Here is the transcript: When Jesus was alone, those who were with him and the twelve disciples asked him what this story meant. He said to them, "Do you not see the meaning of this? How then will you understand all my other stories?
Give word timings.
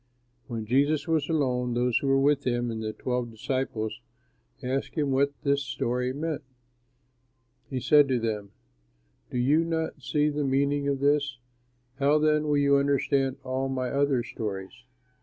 When 0.47 0.65
Jesus 0.65 1.07
was 1.07 1.29
alone, 1.29 1.75
those 1.75 1.99
who 1.99 2.07
were 2.07 2.19
with 2.19 2.43
him 2.43 2.71
and 2.71 2.81
the 2.81 2.91
twelve 2.91 3.29
disciples 3.29 3.99
asked 4.63 4.95
him 4.95 5.11
what 5.11 5.31
this 5.43 5.61
story 5.63 6.11
meant. 6.11 6.41
He 7.69 7.79
said 7.79 8.07
to 8.07 8.19
them, 8.19 8.49
"Do 9.29 9.37
you 9.37 9.63
not 9.63 10.01
see 10.01 10.29
the 10.29 10.43
meaning 10.43 10.87
of 10.87 11.01
this? 11.01 11.37
How 11.99 12.17
then 12.17 12.47
will 12.47 12.57
you 12.57 12.77
understand 12.77 13.37
all 13.43 13.69
my 13.69 13.91
other 13.91 14.23
stories? 14.23 14.73